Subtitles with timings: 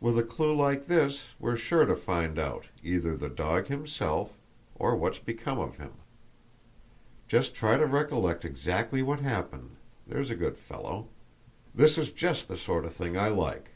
[0.00, 4.32] With a clue like this, we're sure to find out either the dog himself,
[4.76, 5.92] or what's become of him!
[7.28, 9.76] Just try to recollect exactly what happened,
[10.06, 11.08] there's a good fellow.
[11.74, 13.72] This is just the sort of thing I like!"